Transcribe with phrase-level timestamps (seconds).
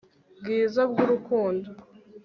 [0.39, 1.67] bwiza bw' urukundo